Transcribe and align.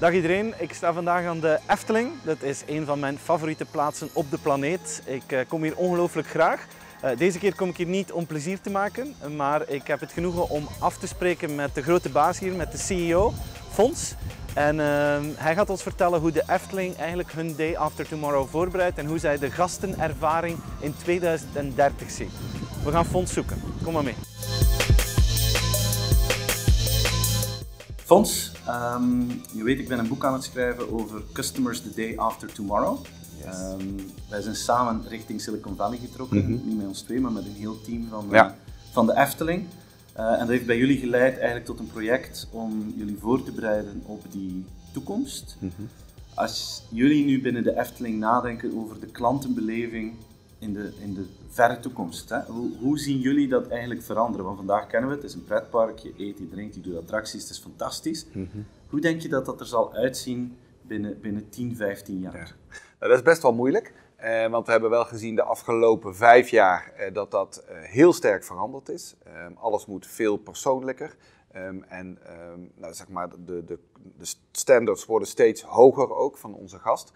Dag 0.00 0.12
iedereen, 0.12 0.54
ik 0.58 0.72
sta 0.72 0.92
vandaag 0.92 1.24
aan 1.26 1.40
de 1.40 1.58
Efteling. 1.66 2.10
Dat 2.22 2.42
is 2.42 2.62
een 2.66 2.84
van 2.84 2.98
mijn 2.98 3.18
favoriete 3.18 3.64
plaatsen 3.64 4.08
op 4.12 4.30
de 4.30 4.38
planeet. 4.38 5.02
Ik 5.04 5.32
eh, 5.32 5.40
kom 5.48 5.62
hier 5.62 5.76
ongelooflijk 5.76 6.28
graag. 6.28 6.66
Eh, 7.00 7.16
deze 7.16 7.38
keer 7.38 7.54
kom 7.54 7.68
ik 7.68 7.76
hier 7.76 7.86
niet 7.86 8.12
om 8.12 8.26
plezier 8.26 8.60
te 8.60 8.70
maken, 8.70 9.14
maar 9.36 9.68
ik 9.68 9.86
heb 9.86 10.00
het 10.00 10.12
genoegen 10.12 10.48
om 10.48 10.68
af 10.78 10.96
te 10.96 11.06
spreken 11.06 11.54
met 11.54 11.74
de 11.74 11.82
grote 11.82 12.08
baas 12.08 12.38
hier, 12.38 12.52
met 12.52 12.72
de 12.72 12.78
CEO, 12.78 13.32
Fons. 13.72 14.14
En 14.54 14.80
ehm, 14.80 15.24
hij 15.36 15.54
gaat 15.54 15.70
ons 15.70 15.82
vertellen 15.82 16.20
hoe 16.20 16.32
de 16.32 16.44
Efteling 16.46 16.96
eigenlijk 16.96 17.32
hun 17.32 17.56
Day 17.56 17.76
After 17.76 18.08
Tomorrow 18.08 18.48
voorbereidt 18.48 18.98
en 18.98 19.06
hoe 19.06 19.18
zij 19.18 19.38
de 19.38 19.50
gastenervaring 19.50 20.58
in 20.78 20.94
2030 20.96 22.10
zien. 22.10 22.30
We 22.84 22.90
gaan 22.90 23.06
Fons 23.06 23.32
zoeken. 23.32 23.62
Kom 23.82 23.92
maar 23.92 24.04
mee. 24.04 24.16
Fons, 28.10 28.52
ehm, 28.66 29.28
je 29.52 29.62
weet 29.62 29.78
ik 29.78 29.88
ben 29.88 29.98
een 29.98 30.08
boek 30.08 30.24
aan 30.24 30.32
het 30.32 30.44
schrijven 30.44 30.92
over 30.92 31.22
Customers 31.32 31.80
the 31.82 31.90
Day 31.94 32.16
After 32.16 32.52
Tomorrow. 32.52 32.98
Ehm, 33.44 33.82
wij 34.28 34.40
zijn 34.40 34.54
samen 34.54 35.02
richting 35.08 35.40
Silicon 35.40 35.76
Valley 35.76 35.98
getrokken, 35.98 36.50
niet 36.64 36.76
met 36.76 36.86
ons 36.86 37.00
twee, 37.00 37.20
maar 37.20 37.32
met 37.32 37.44
een 37.44 37.54
heel 37.54 37.80
team 37.80 38.08
van, 38.08 38.26
Ja. 38.30 38.48
eh, 38.48 38.52
van 38.92 39.06
de 39.06 39.16
Efteling. 39.16 39.64
Eh, 40.12 40.32
en 40.32 40.38
dat 40.38 40.48
heeft 40.48 40.66
bij 40.66 40.78
jullie 40.78 40.98
geleid 40.98 41.34
eigenlijk 41.36 41.64
tot 41.66 41.78
een 41.78 41.86
project 41.86 42.48
om 42.50 42.94
jullie 42.96 43.16
voor 43.20 43.42
te 43.42 43.52
bereiden 43.52 44.02
op 44.06 44.22
die 44.30 44.64
toekomst. 44.92 45.56
Als 46.34 46.82
jullie 46.88 47.24
nu 47.24 47.40
binnen 47.42 47.62
de 47.62 47.78
Efteling 47.78 48.18
nadenken 48.18 48.72
over 48.78 49.00
de 49.00 49.06
klantenbeleving 49.06 50.12
in 50.60 50.72
de, 50.72 50.92
in 51.00 51.14
de 51.14 51.26
verre 51.48 51.80
toekomst, 51.80 52.28
hè, 52.28 52.40
hoe, 52.40 52.70
hoe 52.78 52.98
zien 52.98 53.18
jullie 53.18 53.48
dat 53.48 53.68
eigenlijk 53.68 54.02
veranderen? 54.02 54.44
Want 54.44 54.56
vandaag 54.56 54.86
kennen 54.86 55.08
we 55.08 55.14
het, 55.14 55.24
het 55.24 55.32
is 55.32 55.38
een 55.38 55.44
pretpark, 55.44 55.98
je 55.98 56.12
eet, 56.16 56.38
je 56.38 56.48
drinkt, 56.48 56.74
je 56.74 56.80
doet 56.80 56.96
attracties, 56.96 57.42
het 57.42 57.50
is 57.50 57.58
fantastisch. 57.58 58.26
Hoe 58.88 59.00
denk 59.00 59.20
je 59.20 59.28
dat 59.28 59.46
dat 59.46 59.60
er 59.60 59.66
zal 59.66 59.94
uitzien 59.94 60.56
binnen, 60.82 61.20
binnen 61.20 61.48
10, 61.48 61.76
15 61.76 62.20
jaar? 62.20 62.36
Ja. 62.36 62.76
Nou, 62.98 63.12
dat 63.12 63.16
is 63.18 63.22
best 63.22 63.42
wel 63.42 63.52
moeilijk, 63.52 63.92
eh, 64.16 64.46
want 64.46 64.66
we 64.66 64.72
hebben 64.72 64.90
wel 64.90 65.04
gezien 65.04 65.34
de 65.34 65.42
afgelopen 65.42 66.16
vijf 66.16 66.48
jaar 66.48 66.92
eh, 66.96 67.14
dat 67.14 67.30
dat 67.30 67.64
eh, 67.68 67.76
heel 67.82 68.12
sterk 68.12 68.44
veranderd 68.44 68.88
is. 68.88 69.14
Ehm, 69.24 69.52
alles 69.54 69.86
moet 69.86 70.06
veel 70.06 70.36
persoonlijker. 70.36 71.16
Ehm, 71.52 71.82
en 71.82 72.18
ehm, 72.26 72.60
nou, 72.74 72.94
zeg 72.94 73.08
maar, 73.08 73.28
de, 73.28 73.64
de, 73.64 73.78
de 74.18 74.34
standards 74.50 75.06
worden 75.06 75.28
steeds 75.28 75.62
hoger 75.62 76.14
ook 76.14 76.36
van 76.36 76.54
onze 76.54 76.78
gast. 76.78 77.12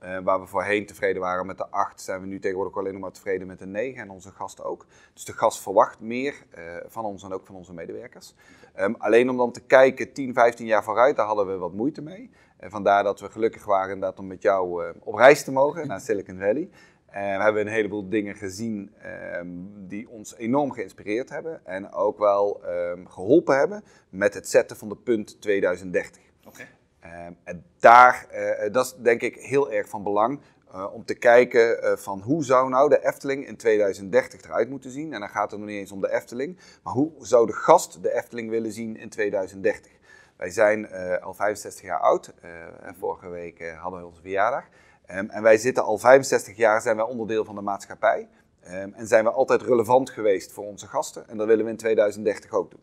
Eh, 0.00 0.18
waar 0.18 0.40
we 0.40 0.46
voorheen 0.46 0.86
tevreden 0.86 1.22
waren 1.22 1.46
met 1.46 1.56
de 1.56 1.68
8, 1.70 2.00
zijn 2.00 2.20
we 2.20 2.26
nu 2.26 2.38
tegenwoordig 2.38 2.76
alleen 2.76 2.92
nog 2.92 3.00
maar 3.00 3.12
tevreden 3.12 3.46
met 3.46 3.58
de 3.58 3.66
9 3.66 4.02
en 4.02 4.10
onze 4.10 4.30
gast 4.30 4.62
ook. 4.62 4.86
Dus 5.12 5.24
de 5.24 5.32
gast 5.32 5.62
verwacht 5.62 6.00
meer 6.00 6.34
eh, 6.50 6.62
van 6.86 7.04
ons 7.04 7.22
en 7.22 7.32
ook 7.32 7.46
van 7.46 7.54
onze 7.54 7.72
medewerkers. 7.72 8.34
Ehm, 8.74 8.94
alleen 8.98 9.30
om 9.30 9.36
dan 9.36 9.52
te 9.52 9.60
kijken 9.60 10.12
10, 10.12 10.34
15 10.34 10.66
jaar 10.66 10.84
vooruit, 10.84 11.16
daar 11.16 11.26
hadden 11.26 11.46
we 11.46 11.56
wat 11.56 11.72
moeite 11.72 12.02
mee. 12.02 12.30
En 12.56 12.70
vandaar 12.70 13.02
dat 13.02 13.20
we 13.20 13.30
gelukkig 13.30 13.64
waren 13.64 13.94
inderdaad 13.94 14.18
om 14.18 14.26
met 14.26 14.42
jou 14.42 14.84
eh, 14.84 14.94
op 15.00 15.14
reis 15.14 15.44
te 15.44 15.52
mogen 15.52 15.86
naar 15.86 16.00
Silicon 16.00 16.38
Valley. 16.38 16.70
En 17.06 17.36
we 17.36 17.42
hebben 17.42 17.62
een 17.66 17.72
heleboel 17.72 18.08
dingen 18.08 18.34
gezien 18.34 18.94
ehm, 19.02 19.48
die 19.76 20.08
ons 20.08 20.36
enorm 20.36 20.72
geïnspireerd 20.72 21.28
hebben. 21.28 21.66
En 21.66 21.92
ook 21.92 22.18
wel 22.18 22.64
ehm, 22.64 23.04
geholpen 23.06 23.58
hebben 23.58 23.84
met 24.08 24.34
het 24.34 24.48
zetten 24.48 24.76
van 24.76 24.88
de 24.88 24.96
punt 24.96 25.40
2030. 25.40 26.22
Oké. 26.46 26.66
Ehm, 27.12 27.32
en 27.44 27.64
daar, 27.78 28.26
eh, 28.30 28.72
dat 28.72 28.84
is 28.84 28.94
denk 29.02 29.20
ik 29.22 29.34
heel 29.36 29.70
erg 29.72 29.88
van 29.88 30.02
belang. 30.02 30.40
eh, 30.72 30.86
om 30.94 31.04
te 31.04 31.14
kijken 31.14 31.82
eh, 31.82 31.96
van 31.96 32.20
hoe 32.20 32.44
zou 32.44 32.68
nou 32.68 32.88
de 32.88 33.06
Efteling 33.06 33.46
in 33.46 33.56
2030 33.56 34.42
eruit 34.42 34.68
moeten 34.70 34.90
zien. 34.90 35.12
En 35.12 35.20
dan 35.20 35.28
gaat 35.28 35.50
het 35.50 35.60
nog 35.60 35.68
niet 35.68 35.78
eens 35.78 35.92
om 35.92 36.00
de 36.00 36.12
Efteling. 36.12 36.58
Maar 36.82 36.92
hoe 36.92 37.12
zou 37.20 37.46
de 37.46 37.52
gast 37.52 38.02
de 38.02 38.14
Efteling 38.14 38.50
willen 38.50 38.72
zien 38.72 38.96
in 38.96 39.08
2030? 39.08 39.92
Wij 40.36 40.50
zijn 40.50 40.86
eh, 40.88 41.22
al 41.24 41.34
65 41.34 41.82
jaar 41.82 42.00
oud. 42.00 42.32
eh, 42.40 42.50
en 42.82 42.94
vorige 42.98 43.28
week 43.28 43.58
eh, 43.58 43.80
hadden 43.82 44.00
we 44.00 44.06
onze 44.06 44.20
verjaardag. 44.20 44.64
Ehm, 45.06 45.28
en 45.28 45.42
wij 45.42 45.56
zitten 45.58 45.82
al 45.84 45.98
65 45.98 46.56
jaar, 46.56 46.80
zijn 46.82 46.96
wij 46.96 47.04
onderdeel 47.04 47.44
van 47.44 47.54
de 47.54 47.60
maatschappij. 47.60 48.28
Ehm, 48.60 48.90
en 48.94 49.06
zijn 49.06 49.24
we 49.24 49.30
altijd 49.30 49.62
relevant 49.62 50.10
geweest 50.10 50.52
voor 50.52 50.64
onze 50.64 50.86
gasten. 50.86 51.28
En 51.28 51.36
dat 51.36 51.46
willen 51.46 51.64
we 51.64 51.70
in 51.70 51.76
2030 51.76 52.52
ook 52.52 52.70
doen. 52.70 52.82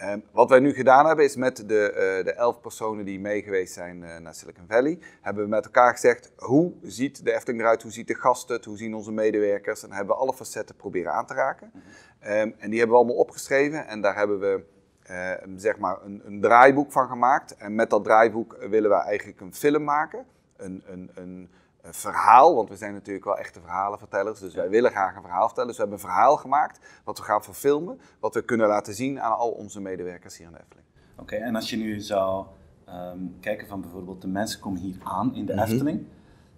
Ehm, 0.00 0.18
wat 0.32 0.48
wij 0.48 0.60
nu 0.60 0.72
gedaan 0.72 1.06
hebben 1.06 1.24
is 1.24 1.36
met 1.36 1.68
de, 1.68 1.92
eh, 1.92 2.24
de 2.24 2.32
elf 2.32 2.60
personen 2.60 3.04
die 3.04 3.20
mee 3.20 3.42
geweest 3.42 3.74
zijn 3.74 4.04
eh, 4.04 4.18
naar 4.18 4.34
Silicon 4.34 4.64
Valley, 4.68 4.98
hebben 5.20 5.42
we 5.44 5.48
met 5.48 5.64
elkaar 5.64 5.92
gezegd 5.92 6.32
hoe 6.36 6.72
ziet 6.82 7.24
de 7.24 7.34
Efteling 7.34 7.62
eruit, 7.62 7.82
hoe 7.82 7.92
ziet 7.92 8.08
de 8.08 8.14
gasten 8.14 8.56
het, 8.56 8.64
hoe 8.64 8.76
zien 8.76 8.94
onze 8.94 9.12
medewerkers. 9.12 9.82
En 9.82 9.92
hebben 9.92 10.14
we 10.14 10.20
alle 10.20 10.32
facetten 10.32 10.76
proberen 10.76 11.12
aan 11.12 11.26
te 11.26 11.34
raken. 11.34 11.72
Ehm, 12.18 12.50
en 12.58 12.70
die 12.70 12.78
hebben 12.78 12.96
we 12.96 13.02
allemaal 13.02 13.22
opgeschreven 13.22 13.86
en 13.86 14.00
daar 14.00 14.16
hebben 14.16 14.38
we 14.38 14.64
eh, 15.02 15.32
zeg 15.56 15.78
maar 15.78 16.02
een, 16.04 16.22
een 16.24 16.40
draaiboek 16.40 16.92
van 16.92 17.08
gemaakt. 17.08 17.56
En 17.56 17.74
met 17.74 17.90
dat 17.90 18.04
draaiboek 18.04 18.56
willen 18.68 18.90
we 18.90 18.96
eigenlijk 18.96 19.40
een 19.40 19.54
film 19.54 19.84
maken, 19.84 20.26
een, 20.56 20.82
een, 20.86 21.10
een 21.14 21.50
verhaal, 21.82 22.54
want 22.54 22.68
we 22.68 22.76
zijn 22.76 22.92
natuurlijk 22.92 23.24
wel 23.24 23.38
echte 23.38 23.60
verhalenvertellers, 23.60 24.40
dus 24.40 24.54
wij 24.54 24.68
willen 24.68 24.90
graag 24.90 25.16
een 25.16 25.22
verhaal 25.22 25.46
vertellen. 25.46 25.68
Dus 25.68 25.76
we 25.76 25.82
hebben 25.82 26.00
een 26.02 26.08
verhaal 26.10 26.36
gemaakt 26.36 26.80
wat 27.04 27.18
we 27.18 27.24
gaan 27.24 27.42
verfilmen, 27.42 28.00
wat 28.20 28.34
we 28.34 28.42
kunnen 28.44 28.68
laten 28.68 28.94
zien 28.94 29.20
aan 29.20 29.36
al 29.36 29.50
onze 29.50 29.80
medewerkers 29.80 30.36
hier 30.38 30.46
in 30.46 30.52
de 30.52 30.58
Efteling. 30.60 30.86
Oké, 31.16 31.36
en 31.36 31.54
als 31.56 31.70
je 31.70 31.76
nu 31.76 32.00
zou 32.00 32.46
ehm, 32.84 33.18
kijken 33.40 33.66
van 33.68 33.80
bijvoorbeeld 33.80 34.22
de 34.22 34.28
mensen 34.28 34.60
komen 34.60 34.80
hier 34.80 34.96
aan 35.02 35.34
in 35.34 35.46
de 35.46 35.52
Mhm. 35.52 35.62
Efteling, 35.62 36.06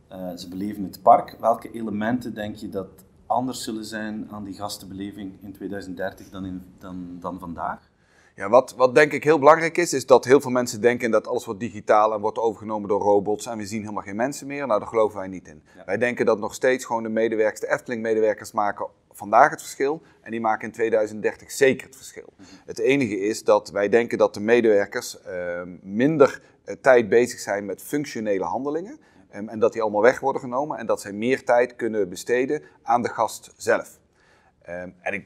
eh, 0.09 0.31
ze 0.37 0.49
beleven 0.49 0.83
het 0.83 1.03
park. 1.03 1.37
Welke 1.41 1.71
elementen 1.71 2.35
denk 2.35 2.57
je 2.57 2.69
dat 2.69 2.89
anders 3.27 3.63
zullen 3.63 3.85
zijn 3.85 4.29
aan 4.31 4.45
die 4.45 4.55
gastenbeleving 4.55 5.43
in 5.43 5.53
2030 5.53 6.31
dan, 6.31 6.45
in, 6.45 6.63
dan, 6.79 7.17
dan 7.21 7.39
vandaag? 7.39 7.91
Ja, 8.35 8.49
wat, 8.49 8.75
wat 8.77 8.95
denk 8.95 9.13
ik 9.13 9.25
heel 9.25 9.39
belangrijk 9.39 9.77
is, 9.77 9.93
is 9.93 10.07
dat 10.07 10.25
heel 10.25 10.41
veel 10.41 10.51
mensen 10.51 10.81
denken 10.81 11.11
dat 11.11 11.27
alles 11.27 11.45
wordt 11.45 11.61
digitaal 11.61 12.15
en 12.15 12.21
wordt 12.21 12.39
overgenomen 12.39 12.89
door 12.89 13.01
robots 13.01 13.47
en 13.47 13.59
we 13.59 13.67
zien 13.67 13.81
helemaal 13.81 14.03
geen 14.03 14.17
mensen 14.17 14.47
meer. 14.47 14.67
Nou, 14.67 14.81
daar 14.81 14.89
geloven 14.89 15.19
wij 15.19 15.29
niet 15.29 15.49
in. 15.49 15.63
Ja. 15.77 15.85
Wij 15.85 15.99
denken 15.99 16.27
dat 16.27 16.39
nog 16.39 16.55
steeds 16.55 16.85
gewoon 16.85 17.03
de 17.03 17.09
medewerkers, 17.09 17.61
de 17.61 17.73
Efteling-medewerkers 17.73 18.53
maken 18.53 18.87
vandaag 19.11 19.51
het 19.51 19.61
verschil 19.61 20.03
en 20.21 20.31
die 20.31 20.41
maken 20.41 20.67
in 20.67 20.73
2030 20.73 21.51
zeker 21.51 21.87
het 21.87 21.97
verschil. 21.97 22.33
Het 22.65 22.79
enige 22.79 23.19
is 23.19 23.45
dat 23.45 23.71
wij 23.71 23.89
denken 23.89 24.19
dat 24.19 24.35
de 24.35 24.41
medewerkers 24.41 25.21
eh, 25.21 25.63
minder 25.83 26.43
eh, 26.65 26.75
tijd 26.81 27.09
bezig 27.09 27.39
zijn 27.39 27.65
met 27.65 27.83
functionele 27.83 28.45
handelingen 28.45 28.99
ehm, 29.31 29.49
en 29.49 29.59
dat 29.59 29.73
die 29.73 29.83
allemaal 29.83 30.03
weg 30.03 30.21
worden 30.21 30.43
genomen 30.43 30.79
en 30.79 30.87
dat 30.87 31.01
zij 31.01 31.13
meer 31.13 31.45
tijd 31.45 31.77
kunnen 31.77 32.09
besteden 32.09 32.63
aan 32.83 33.03
de 33.03 33.09
gast 33.09 33.53
zelf. 33.57 33.99
Ehm, 34.63 34.91
en 35.01 35.13
ik 35.13 35.25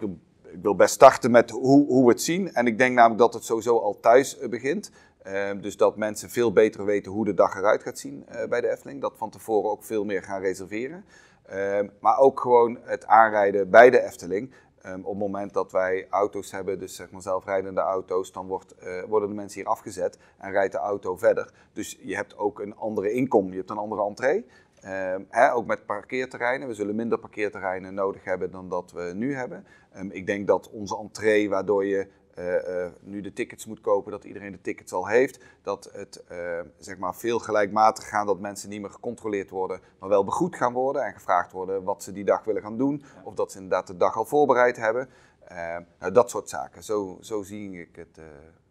ik 0.53 0.63
wil 0.63 0.77
best 0.77 0.95
starten 0.95 1.31
met 1.31 1.51
hoe, 1.51 1.87
hoe 1.87 2.05
we 2.05 2.11
het 2.11 2.23
zien. 2.23 2.53
En 2.53 2.67
ik 2.67 2.79
denk 2.79 2.95
namelijk 2.95 3.21
dat 3.21 3.35
het 3.35 3.45
sowieso 3.45 3.79
al 3.79 4.01
thuis 4.01 4.39
eh, 4.39 4.49
begint. 4.49 4.91
Ehm, 5.23 5.61
dus 5.61 5.77
dat 5.77 5.97
mensen 5.97 6.31
veel 6.31 6.53
beter 6.53 6.85
weten 6.85 7.13
hoe 7.13 7.25
de 7.25 7.35
dag 7.35 7.57
eruit 7.57 7.83
gaat 7.83 7.99
zien 7.99 8.25
eh, 8.27 8.49
bij 8.49 8.61
de 8.61 8.71
Efteling. 8.71 9.01
Dat 9.01 9.13
van 9.17 9.31
tevoren 9.31 9.71
ook 9.71 9.85
veel 9.85 10.05
meer 10.05 10.23
gaan 10.23 10.41
reserveren. 10.41 11.05
Ehm, 11.47 11.89
maar 12.01 12.19
ook 12.19 12.41
gewoon 12.41 12.79
het 12.83 13.07
aanrijden 13.07 13.71
bij 13.71 13.91
de 13.91 14.03
Efteling. 14.03 14.53
Ehm, 14.87 14.99
op 14.99 15.07
het 15.11 15.19
moment 15.19 15.53
dat 15.53 15.73
wij 15.73 16.07
auto's 16.11 16.51
hebben, 16.51 16.79
dus 16.79 16.95
zeg 16.95 17.11
maar 17.11 17.23
zelfrijdende 17.23 17.81
auto's, 17.81 18.33
dan 18.33 18.47
wordt, 18.47 18.75
eh, 18.75 19.03
worden 19.03 19.29
de 19.29 19.35
mensen 19.35 19.61
hier 19.61 19.69
afgezet 19.69 20.19
en 20.39 20.51
rijdt 20.51 20.73
de 20.73 20.79
auto 20.79 21.17
verder. 21.17 21.53
Dus 21.73 21.99
je 22.01 22.15
hebt 22.15 22.39
ook 22.39 22.61
een 22.61 22.77
andere 22.77 23.13
inkom, 23.13 23.51
je 23.51 23.57
hebt 23.57 23.71
een 23.71 23.77
andere 23.79 24.05
entree. 24.05 24.47
Ehm, 24.87 25.53
ook 25.55 25.67
met 25.67 25.87
parkeerterreinen. 25.87 26.69
We 26.69 26.75
zullen 26.75 26.95
minder 26.95 27.19
parkeerterreinen 27.19 27.95
nodig 27.95 28.25
hebben 28.25 28.51
dan 28.51 28.69
dat 28.69 28.93
we 28.93 29.13
nu 29.15 29.35
hebben. 29.35 29.67
Ehm, 29.93 30.11
ik 30.11 30.27
denk 30.27 30.47
dat 30.47 30.71
onze 30.71 30.97
entree, 30.99 31.49
waardoor 31.49 31.85
je 31.85 32.09
eh, 32.35 32.85
eh, 32.85 32.93
nu 33.01 33.21
de 33.21 33.33
tickets 33.33 33.67
moet 33.67 33.81
kopen, 33.81 34.11
dat 34.11 34.25
iedereen 34.25 34.53
de 34.53 34.61
tickets 34.61 34.93
al 34.93 35.07
heeft, 35.09 35.45
dat 35.63 35.91
het 35.93 36.25
eh, 36.29 36.61
zeg 36.79 36.99
maar 36.99 37.15
veel 37.15 37.39
gelijkmatig 37.39 38.09
gaat, 38.09 38.27
dat 38.27 38.41
mensen 38.41 38.69
niet 38.69 38.81
meer 38.81 38.91
gecontroleerd 38.91 39.51
worden, 39.51 39.81
maar 39.99 40.09
wel 40.09 40.25
begroet 40.25 40.57
gaan 40.57 40.73
worden 40.73 41.05
en 41.05 41.13
gevraagd 41.13 41.53
worden 41.53 41.83
wat 41.83 42.03
ze 42.03 42.13
die 42.13 42.25
dag 42.25 42.45
willen 42.45 42.63
gaan 42.63 42.79
doen, 42.79 43.05
of 43.25 43.35
dat 43.35 43.53
ze 43.53 43.59
inderdaad 43.59 43.87
de 43.87 43.97
dag 43.97 44.17
al 44.17 44.25
voorbereid 44.25 44.77
hebben. 44.77 45.09
Ehm, 45.45 45.83
nou, 45.99 46.13
dat 46.13 46.31
soort 46.31 46.49
zaken. 46.49 46.83
Zo, 46.83 47.19
zo 47.21 47.43
zie 47.43 47.81
ik 47.81 47.97
het 47.97 48.19
eh, 48.19 48.25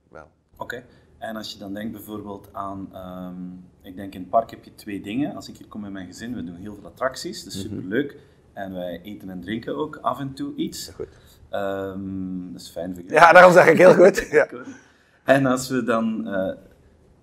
wel. 0.09 0.27
Oké. 0.57 0.83
En 1.17 1.35
als 1.35 1.53
je 1.53 1.59
dan 1.59 1.73
denkt 1.73 1.91
bijvoorbeeld 1.91 2.49
aan, 2.51 2.89
ehm, 2.93 3.33
ik 3.81 3.95
denk 3.95 4.13
in 4.13 4.19
het 4.21 4.29
park 4.29 4.49
heb 4.49 4.63
je 4.63 4.75
twee 4.75 5.01
dingen. 5.01 5.35
Als 5.35 5.49
ik 5.49 5.57
hier 5.57 5.67
kom 5.67 5.81
met 5.81 5.91
mijn 5.91 6.05
gezin, 6.07 6.35
we 6.35 6.43
doen 6.43 6.55
heel 6.55 6.75
veel 6.75 6.85
attracties, 6.85 7.43
dat 7.43 7.53
is 7.53 7.61
superleuk. 7.61 8.17
En 8.53 8.73
wij 8.73 9.01
eten 9.03 9.29
en 9.29 9.41
drinken 9.41 9.75
ook 9.77 9.95
af 10.01 10.19
en 10.19 10.33
toe 10.33 10.55
iets. 10.55 10.89
Goed. 10.95 11.07
Ehm, 11.49 12.51
dat 12.51 12.61
is 12.61 12.69
fijn 12.69 12.93
voor 12.93 13.01
jullie. 13.03 13.17
Ja, 13.17 13.31
daarom 13.33 13.53
zeg 13.53 13.67
ik 13.67 13.77
heel 13.77 13.93
goed. 13.93 14.27
Ja. 14.31 14.47
En 15.23 15.45
als 15.45 15.69
we 15.69 15.83
dan 15.83 16.27
eh, 16.27 16.53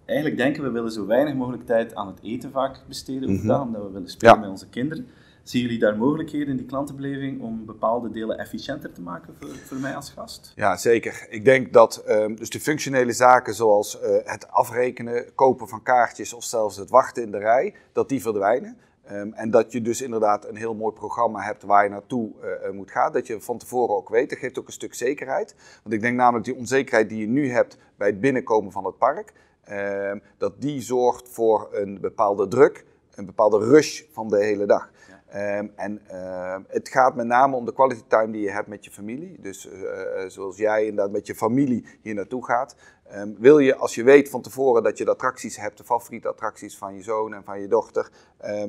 eigenlijk 0.04 0.36
denken, 0.38 0.62
we 0.62 0.70
willen 0.70 0.92
zo 0.92 1.06
weinig 1.06 1.34
mogelijk 1.34 1.66
tijd 1.66 1.94
aan 1.94 2.06
het 2.06 2.18
eten 2.22 2.50
vaak 2.50 2.80
besteden 2.88 3.30
overdag, 3.30 3.62
omdat 3.62 3.82
we 3.82 3.90
willen 3.90 4.08
spelen 4.08 4.34
Ja. 4.34 4.40
met 4.40 4.50
onze 4.50 4.68
kinderen. 4.68 5.06
Zien 5.42 5.62
jullie 5.62 5.78
daar 5.78 5.96
mogelijkheden 5.96 6.48
in 6.48 6.56
die 6.56 6.66
klantenbeleving 6.66 7.40
om 7.40 7.64
bepaalde 7.64 8.10
delen 8.10 8.38
efficiënter 8.38 8.92
te 8.92 9.00
maken 9.00 9.34
voor, 9.38 9.48
voor 9.48 9.76
mij 9.76 9.96
als 9.96 10.10
gast? 10.10 10.52
Ja, 10.56 10.76
zeker. 10.76 11.26
Ik 11.30 11.44
denk 11.44 11.72
dat 11.72 11.96
ehm, 11.96 12.34
dus 12.34 12.50
de 12.50 12.60
functionele 12.60 13.12
zaken 13.12 13.54
zoals 13.54 14.00
eh, 14.00 14.16
het 14.24 14.50
afrekenen, 14.50 15.34
kopen 15.34 15.68
van 15.68 15.82
kaartjes 15.82 16.32
of 16.32 16.44
zelfs 16.44 16.76
het 16.76 16.90
wachten 16.90 17.22
in 17.22 17.30
de 17.30 17.38
rij, 17.38 17.74
dat 17.92 18.08
die 18.08 18.22
verdwijnen. 18.22 18.76
Ehm, 19.04 19.32
en 19.32 19.50
dat 19.50 19.72
je 19.72 19.82
dus 19.82 20.02
inderdaad 20.02 20.48
een 20.48 20.56
heel 20.56 20.74
mooi 20.74 20.94
programma 20.94 21.40
hebt 21.40 21.62
waar 21.62 21.84
je 21.84 21.90
naartoe 21.90 22.30
eh, 22.40 22.66
eh, 22.66 22.72
moet 22.72 22.90
gaan. 22.90 23.12
Dat 23.12 23.26
je 23.26 23.40
van 23.40 23.58
tevoren 23.58 23.96
ook 23.96 24.08
weet. 24.08 24.30
Dat 24.30 24.38
geeft 24.38 24.58
ook 24.58 24.66
een 24.66 24.72
stuk 24.72 24.94
zekerheid. 24.94 25.54
Want 25.82 25.94
ik 25.94 26.00
denk 26.00 26.16
namelijk 26.16 26.44
die 26.44 26.56
onzekerheid 26.56 27.08
die 27.08 27.18
je 27.18 27.28
nu 27.28 27.50
hebt 27.50 27.78
bij 27.96 28.08
het 28.08 28.20
binnenkomen 28.20 28.72
van 28.72 28.84
het 28.84 28.98
park. 28.98 29.32
ehm, 29.62 30.18
dat 30.38 30.60
die 30.60 30.80
zorgt 30.80 31.28
voor 31.28 31.68
een 31.72 32.00
bepaalde 32.00 32.48
druk, 32.48 32.84
een 33.14 33.26
bepaalde 33.26 33.58
rush 33.58 34.02
van 34.12 34.28
de 34.28 34.44
hele 34.44 34.66
dag. 34.66 34.90
Ehm, 35.32 35.66
en 35.76 36.00
ehm, 36.06 36.62
het 36.68 36.88
gaat 36.88 37.14
met 37.14 37.26
name 37.26 37.56
om 37.56 37.64
de 37.64 37.72
quality 37.72 38.02
time 38.06 38.32
die 38.32 38.42
je 38.42 38.50
hebt 38.50 38.68
met 38.68 38.84
je 38.84 38.90
familie. 38.90 39.36
Dus 39.40 39.68
eh, 39.68 40.22
eh, 40.22 40.30
zoals 40.30 40.56
jij 40.56 40.86
inderdaad 40.86 41.12
met 41.12 41.26
je 41.26 41.34
familie 41.34 41.86
hier 42.02 42.14
naartoe 42.14 42.44
gaat. 42.44 42.76
Ehm, 43.08 43.32
wil 43.38 43.58
je, 43.58 43.76
als 43.76 43.94
je 43.94 44.02
weet 44.02 44.28
van 44.28 44.42
tevoren 44.42 44.82
dat 44.82 44.98
je 44.98 45.04
de 45.04 45.10
attracties 45.10 45.56
hebt, 45.56 45.78
de 45.78 45.84
favoriete 45.84 46.28
attracties 46.28 46.78
van 46.78 46.94
je 46.94 47.02
zoon 47.02 47.34
en 47.34 47.44
van 47.44 47.60
je 47.60 47.68
dochter, 47.68 48.10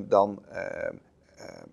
dan, 0.08 0.44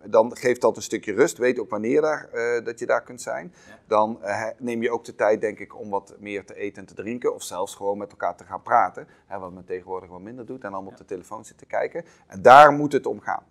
dan 0.04 0.36
geeft 0.36 0.60
dat 0.60 0.76
een 0.76 0.82
stukje 0.82 1.12
rust. 1.12 1.38
Weet 1.38 1.58
ook 1.58 1.70
wanneer 1.70 2.00
daar, 2.00 2.28
eh, 2.32 2.64
dat 2.64 2.78
je 2.78 2.86
daar 2.86 3.02
kunt 3.02 3.22
zijn. 3.22 3.54
Dan 3.86 4.20
neem 4.58 4.82
je 4.82 4.90
ook 4.90 5.04
de 5.04 5.14
tijd, 5.14 5.40
denk 5.40 5.58
ik, 5.58 5.78
om 5.78 5.90
wat 5.90 6.16
meer 6.18 6.44
te 6.44 6.54
eten 6.54 6.82
en 6.82 6.88
te 6.88 6.94
drinken. 6.94 7.34
Of 7.34 7.42
zelfs 7.42 7.74
gewoon 7.74 7.98
met 7.98 8.10
elkaar 8.10 8.36
te 8.36 8.44
gaan 8.44 8.62
praten. 8.62 9.06
Hè, 9.26 9.38
wat 9.38 9.52
men 9.52 9.64
tegenwoordig 9.64 10.08
wat 10.10 10.20
minder 10.20 10.46
doet 10.46 10.64
en 10.64 10.70
dan 10.70 10.86
op 10.86 10.96
de 10.96 11.04
telefoon 11.04 11.44
zit 11.44 11.58
te 11.58 11.66
kijken. 11.66 12.04
En 12.26 12.42
daar 12.42 12.72
moet 12.72 12.92
het 12.92 13.06
om 13.06 13.20
gaan. 13.20 13.42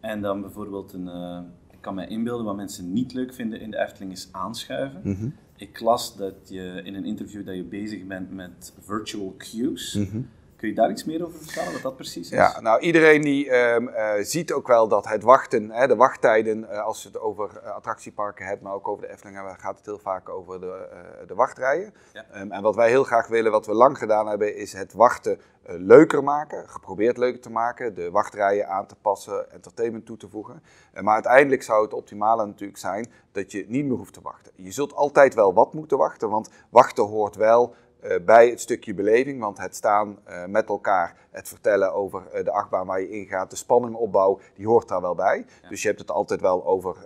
En 0.00 0.20
dan 0.20 0.40
bijvoorbeeld 0.40 0.92
een, 0.92 1.06
uh, 1.06 1.40
ik 1.70 1.78
kan 1.80 1.94
mij 1.94 2.08
inbeelden 2.08 2.46
wat 2.46 2.56
mensen 2.56 2.92
niet 2.92 3.12
leuk 3.12 3.34
vinden 3.34 3.60
in 3.60 3.70
de 3.70 3.78
Efteling 3.78 4.12
is 4.12 4.28
aanschuiven. 4.32 5.00
Mhm. 5.04 5.28
Ik 5.56 5.80
las 5.80 6.16
dat 6.16 6.34
je 6.48 6.80
in 6.84 6.94
een 6.94 7.04
interview 7.04 7.46
dat 7.46 7.54
je 7.54 7.64
bezig 7.64 8.06
bent 8.06 8.30
met 8.30 8.74
virtual 8.80 9.34
queues. 9.38 9.94
Mhm. 9.94 10.20
Kun 10.58 10.68
je 10.68 10.74
daar 10.74 10.90
iets 10.90 11.04
meer 11.04 11.26
over 11.26 11.38
vertellen, 11.38 11.72
wat 11.72 11.82
dat 11.82 11.96
precies 11.96 12.30
is? 12.30 12.36
Ja, 12.36 12.60
nou 12.60 12.80
iedereen 12.80 13.22
die 13.22 13.50
ehm, 13.50 13.88
eh, 13.88 14.24
ziet 14.24 14.52
ook 14.52 14.66
wel 14.66 14.88
dat 14.88 15.08
het 15.08 15.22
wachten, 15.22 15.70
hè, 15.70 15.86
de 15.86 15.96
wachttijden, 15.96 16.58
uh, 16.58 16.84
als 16.84 17.02
je 17.02 17.08
het 17.08 17.20
over 17.20 17.50
uh, 17.64 17.74
attractieparken 17.74 18.46
hebt, 18.46 18.62
maar 18.62 18.72
ook 18.72 18.88
over 18.88 19.06
de 19.06 19.12
Efteling, 19.12 19.38
gaat 19.58 19.76
het 19.76 19.86
heel 19.86 19.98
vaak 19.98 20.28
over 20.28 20.60
de, 20.60 20.88
de 21.26 21.34
wachtrijen. 21.34 21.94
Ja. 22.12 22.40
Um, 22.40 22.52
en 22.52 22.62
wat 22.62 22.76
wij 22.76 22.88
heel 22.88 23.04
graag 23.04 23.26
willen, 23.26 23.52
wat 23.52 23.66
we 23.66 23.74
lang 23.74 23.98
gedaan 23.98 24.28
hebben, 24.28 24.56
is 24.56 24.72
het 24.72 24.92
wachten 24.92 25.40
leuker 25.62 26.24
maken, 26.24 26.68
geprobeerd 26.68 27.16
leuker 27.16 27.40
te 27.40 27.50
maken, 27.50 27.94
de 27.94 28.10
wachtrijen 28.10 28.68
aan 28.68 28.86
te 28.86 28.96
passen, 29.02 29.52
entertainment 29.52 30.06
toe 30.06 30.16
te 30.16 30.28
voegen. 30.28 30.62
maar 31.00 31.14
uiteindelijk 31.14 31.62
zou 31.62 31.82
het 31.82 31.94
optimale 31.94 32.46
natuurlijk 32.46 32.78
zijn 32.78 33.10
dat 33.32 33.52
je 33.52 33.64
niet 33.68 33.84
meer 33.84 33.96
hoeft 33.96 34.12
te 34.12 34.22
wachten. 34.22 34.52
Je 34.56 34.72
zult 34.72 34.94
altijd 34.94 35.34
wel 35.34 35.54
wat 35.54 35.74
moeten 35.74 35.98
wachten, 35.98 36.30
want 36.30 36.50
wachten 36.70 37.04
hoort 37.04 37.36
wel 37.36 37.74
bij 38.24 38.48
het 38.48 38.60
stukje 38.60 38.94
beleving, 38.94 39.40
want 39.40 39.58
het 39.58 39.76
staan 39.76 40.18
uh, 40.28 40.44
met 40.44 40.68
elkaar, 40.68 41.16
het 41.30 41.48
vertellen 41.48 41.94
over 41.94 42.22
uh, 42.34 42.44
de 42.44 42.50
achtbaan 42.52 42.86
waar 42.86 43.00
je 43.00 43.08
ingaat, 43.08 43.50
de 43.50 43.56
spanningopbouw, 43.56 44.40
die 44.54 44.66
hoort 44.66 44.88
daar 44.88 45.00
wel 45.00 45.14
bij. 45.14 45.44
Ja. 45.62 45.68
Dus 45.68 45.82
je 45.82 45.88
hebt 45.88 46.00
het 46.00 46.10
altijd 46.10 46.40
wel 46.40 46.66
over 46.66 46.96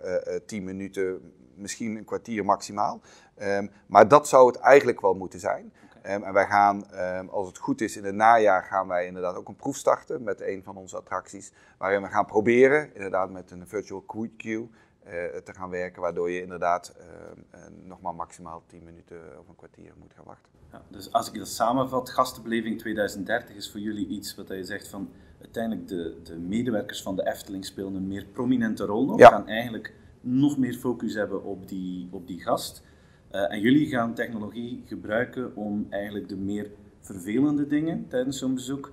10 0.46 0.64
minuten, 0.64 1.32
misschien 1.54 1.96
een 1.96 2.04
kwartier 2.04 2.44
maximaal. 2.44 3.00
Um, 3.42 3.70
maar 3.86 4.08
dat 4.08 4.28
zou 4.28 4.46
het 4.46 4.56
eigenlijk 4.56 5.00
wel 5.00 5.14
moeten 5.14 5.40
zijn. 5.40 5.72
Okay. 5.98 6.14
Um, 6.14 6.22
en 6.22 6.32
wij 6.32 6.46
gaan, 6.46 6.84
um, 6.94 7.28
als 7.28 7.46
het 7.46 7.58
goed 7.58 7.80
is, 7.80 7.96
in 7.96 8.04
het 8.04 8.14
najaar 8.14 8.62
gaan 8.62 8.88
wij 8.88 9.06
inderdaad 9.06 9.36
ook 9.36 9.48
een 9.48 9.56
proef 9.56 9.76
starten 9.76 10.22
met 10.22 10.40
een 10.40 10.62
van 10.62 10.76
onze 10.76 10.96
attracties, 10.96 11.52
waarin 11.78 12.02
we 12.02 12.08
gaan 12.08 12.26
proberen, 12.26 12.94
inderdaad 12.94 13.30
met 13.30 13.50
een 13.50 13.68
virtual 13.68 14.04
queue, 14.36 14.70
te 15.44 15.52
gaan 15.54 15.70
werken, 15.70 16.02
waardoor 16.02 16.30
je 16.30 16.42
inderdaad 16.42 16.94
nog 17.84 18.00
maar 18.00 18.14
maximaal 18.14 18.62
10 18.66 18.84
minuten 18.84 19.18
of 19.38 19.48
een 19.48 19.56
kwartier 19.56 19.92
moet 19.98 20.14
gaan 20.14 20.24
wachten. 20.24 20.50
Ja, 20.72 20.82
dus 20.88 21.12
als 21.12 21.28
ik 21.28 21.38
dat 21.38 21.48
samenvat, 21.48 22.10
gastenbeleving 22.10 22.78
2030 22.78 23.56
is 23.56 23.70
voor 23.70 23.80
jullie 23.80 24.06
iets 24.06 24.34
wat 24.34 24.48
je 24.48 24.64
zegt 24.64 24.88
van 24.88 25.10
uiteindelijk 25.40 25.88
de, 25.88 26.20
de 26.22 26.38
medewerkers 26.38 27.02
van 27.02 27.16
de 27.16 27.26
Efteling 27.26 27.64
spelen 27.64 27.94
een 27.94 28.08
meer 28.08 28.24
prominente 28.24 28.84
rol 28.84 29.06
nog. 29.06 29.18
Ja. 29.18 29.28
gaan 29.28 29.48
eigenlijk 29.48 29.94
nog 30.20 30.58
meer 30.58 30.74
focus 30.74 31.14
hebben 31.14 31.44
op 31.44 31.68
die, 31.68 32.08
op 32.10 32.26
die 32.26 32.40
gast. 32.40 32.82
Uh, 33.32 33.52
en 33.52 33.60
jullie 33.60 33.88
gaan 33.88 34.14
technologie 34.14 34.82
gebruiken 34.86 35.56
om 35.56 35.86
eigenlijk 35.90 36.28
de 36.28 36.36
meer 36.36 36.70
vervelende 37.00 37.66
dingen 37.66 38.08
tijdens 38.08 38.38
zo'n 38.38 38.54
bezoek 38.54 38.92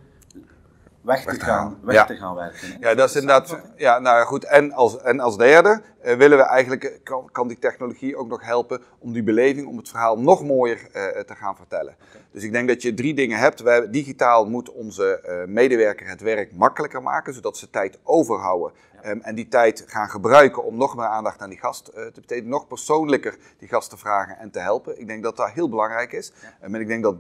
weg 1.10 1.24
te, 1.24 1.40
gaan, 1.40 1.80
weg 1.82 1.96
ja. 1.96 2.06
te 2.06 2.16
gaan 2.16 2.36
werken. 2.36 2.68
Hè? 2.68 2.90
Ja, 2.90 2.96
dat 2.96 3.10
is 3.10 3.16
inderdaad. 3.16 3.58
Ja, 3.76 4.00
nou 4.00 4.26
goed. 4.26 4.44
En 4.44 4.72
als, 4.72 5.02
en 5.02 5.20
als 5.20 5.38
derde 5.38 5.82
uh, 6.04 6.14
willen 6.14 6.38
we 6.38 6.44
eigenlijk, 6.44 7.00
kan, 7.04 7.30
kan, 7.32 7.48
die 7.48 7.60
technologie 7.60 8.16
ook 8.16 8.28
nog 8.28 8.46
helpen 8.46 8.82
om 9.00 9.14
die 9.14 9.24
beleving, 9.24 9.68
om 9.68 9.78
het 9.78 9.90
verhaal 9.90 10.20
nog 10.20 10.44
mooier 10.44 10.78
uh, 10.78 11.20
te 11.20 11.36
gaan 11.36 11.56
vertellen. 11.56 11.96
Okay. 12.10 12.22
Dus 12.32 12.44
ik 12.44 12.52
denk 12.52 12.68
dat 12.68 12.82
je 12.82 12.94
drie 12.94 13.14
dingen 13.14 13.38
hebt. 13.38 13.60
Wij, 13.60 13.90
digitaal 13.90 14.50
moet 14.50 14.72
onze 14.72 15.24
uh, 15.26 15.54
medewerker 15.54 16.08
het 16.08 16.22
werk 16.22 16.56
makkelijker 16.56 17.02
maken, 17.02 17.34
zodat 17.34 17.58
ze 17.58 17.70
tijd 17.70 18.00
overhouden. 18.04 18.78
Ja. 19.04 19.10
Um, 19.10 19.22
en 19.22 19.36
die 19.36 19.48
tijd 19.48 19.84
gaan 19.88 20.10
gebruiken 20.10 20.64
om 20.64 20.78
nog 20.78 20.96
meer 20.96 21.06
aandacht 21.06 21.42
aan 21.42 21.50
die 21.50 21.60
gast 21.60 21.86
te 21.86 22.12
besteden, 22.16 22.50
nog 22.50 22.68
persoonlijker 22.68 23.38
die 23.58 23.68
gast 23.68 23.90
te 23.90 23.98
vragen 23.98 24.38
en 24.38 24.52
te 24.52 24.60
helpen. 24.60 25.00
Ik 25.00 25.08
denk 25.08 25.24
dat 25.24 25.38
dat 25.38 25.52
heel 25.52 25.70
belangrijk 25.70 26.12
is. 26.12 26.32
Ja. 26.42 26.68
Um, 26.68 26.76
en 26.76 26.82
ik 26.82 26.88
denk 26.88 27.04
dat, 27.04 27.16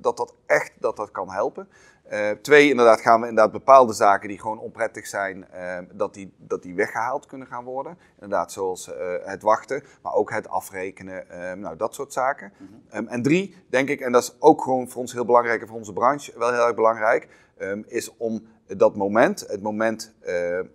dat 0.00 0.16
dat 0.16 0.34
echt 0.46 0.72
dat 0.78 0.96
dat 0.96 1.10
kan 1.10 1.30
helpen. 1.30 1.68
Uh, 2.12 2.30
twee, 2.30 2.68
inderdaad 2.68 3.00
gaan 3.00 3.20
we 3.20 3.28
inderdaad 3.28 3.52
bepaalde 3.52 3.92
zaken 3.92 4.28
die 4.28 4.40
gewoon 4.40 4.58
onprettig 4.58 5.06
zijn, 5.06 5.46
uh, 5.54 5.78
dat, 5.92 6.14
die, 6.14 6.34
dat 6.36 6.62
die 6.62 6.74
weggehaald 6.74 7.26
kunnen 7.26 7.46
gaan 7.46 7.64
worden. 7.64 7.98
Inderdaad, 8.14 8.52
zoals 8.52 8.88
uh, 8.88 8.94
het 9.24 9.42
wachten, 9.42 9.82
maar 10.02 10.12
ook 10.12 10.30
het 10.30 10.48
afrekenen, 10.48 11.24
nou, 11.60 11.76
dat 11.76 11.94
soort 11.94 12.12
zaken. 12.12 12.52
Mhm. 12.56 12.96
Um, 12.96 13.08
en 13.08 13.22
drie, 13.22 13.54
denk 13.68 13.88
ik, 13.88 14.00
en 14.00 14.12
dat 14.12 14.22
is 14.22 14.36
ook 14.38 14.62
gewoon 14.62 14.88
voor 14.88 15.00
ons 15.00 15.12
heel 15.12 15.24
belangrijk 15.24 15.60
en 15.60 15.68
voor 15.68 15.76
onze 15.76 15.92
branche 15.92 16.38
wel 16.38 16.52
heel 16.52 16.66
erg 16.66 16.74
belangrijk, 16.74 17.28
um, 17.58 17.84
is 17.88 18.16
om 18.16 18.46
dat 18.66 18.96
moment, 18.96 19.44
het 19.48 19.62
moment 19.62 20.14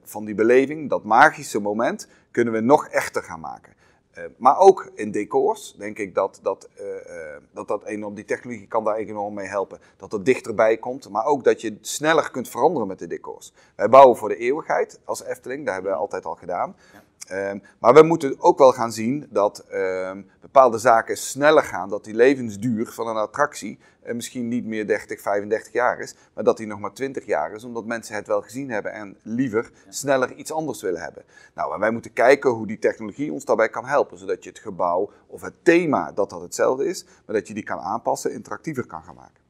van 0.04 0.26
die 0.26 0.36
beleving, 0.36 0.90
dat 0.90 1.04
magische 1.04 1.62
moment, 1.62 2.08
kunnen 2.32 2.54
we 2.54 2.60
nog 2.60 2.88
echter 2.88 3.24
gaan 3.24 3.40
maken. 3.40 3.74
Uh, 4.18 4.24
maar 4.38 4.58
ook 4.58 4.92
in 4.94 5.12
decors 5.12 5.76
denk 5.78 5.98
ik 5.98 6.16
dat 6.16 6.40
dat, 6.42 6.70
uh, 6.80 6.86
uh, 6.86 7.36
dat, 7.52 7.68
dat 7.68 7.84
enorm, 7.84 8.14
die 8.16 8.26
technologie 8.26 8.68
kan 8.68 8.84
daar 8.84 8.96
enorm 8.96 9.34
mee 9.34 9.48
helpen. 9.48 9.80
Dat 9.98 10.12
het 10.12 10.26
dichterbij 10.26 10.78
komt, 10.78 11.10
maar 11.10 11.26
ook 11.26 11.44
dat 11.44 11.62
je 11.62 11.78
sneller 11.82 12.32
kunt 12.32 12.50
veranderen 12.50 12.88
met 12.88 13.00
de 13.00 13.08
decors. 13.08 13.54
Wij 13.76 13.90
bouwen 13.90 14.18
voor 14.18 14.30
de 14.30 14.38
eeuwigheid 14.38 15.00
als 15.04 15.24
Efteling, 15.24 15.66
dat 15.66 15.74
hebben 15.74 15.92
we 15.92 15.98
altijd 15.98 16.26
al 16.26 16.36
gedaan. 16.36 16.76
Ja. 16.94 17.04
Um, 17.32 17.64
maar 17.80 17.94
we 17.94 18.04
moeten 18.04 18.36
ook 18.40 18.58
wel 18.58 18.72
gaan 18.72 18.92
zien 18.92 19.28
dat 19.30 19.66
um, 19.74 20.30
bepaalde 20.42 20.78
zaken 20.78 21.18
sneller 21.18 21.64
gaan, 21.64 21.90
dat 21.90 22.04
die 22.04 22.14
levensduur 22.14 22.88
van 22.88 23.08
een 23.08 23.16
attractie 23.16 23.80
uh, 24.06 24.14
misschien 24.14 24.48
niet 24.48 24.66
meer 24.66 24.88
30, 24.88 25.22
35 25.22 25.74
jaar 25.74 26.00
is, 26.00 26.16
maar 26.34 26.44
dat 26.44 26.58
die 26.58 26.68
nog 26.68 26.80
maar 26.80 26.94
20 26.94 27.26
jaar 27.26 27.54
is, 27.54 27.64
omdat 27.64 27.86
mensen 27.86 28.16
het 28.16 28.28
wel 28.28 28.42
gezien 28.42 28.70
hebben 28.70 28.92
en 28.92 29.18
liever 29.22 29.72
Ja. 29.86 29.92
sneller 29.92 30.34
iets 30.34 30.52
anders 30.52 30.82
willen 30.82 31.02
hebben. 31.02 31.24
Nou, 31.54 31.74
en 31.74 31.80
wij 31.80 31.92
moeten 31.92 32.14
kijken 32.14 32.50
hoe 32.50 32.68
die 32.68 32.80
technologie 32.80 33.32
ons 33.32 33.46
daarbij 33.46 33.70
kan 33.70 33.86
helpen, 33.86 34.18
zodat 34.18 34.44
je 34.44 34.50
het 34.50 34.60
gebouw 34.60 35.12
of 35.28 35.42
het 35.42 35.54
thema, 35.64 36.12
dat 36.12 36.30
dat 36.30 36.42
hetzelfde 36.42 36.86
is, 36.86 37.06
maar 37.26 37.36
dat 37.36 37.48
je 37.48 37.54
die 37.54 37.64
kan 37.64 37.80
aanpassen, 37.80 38.32
interactiever 38.32 38.86
kan 38.86 39.04
gaan 39.04 39.16
maken. 39.16 39.45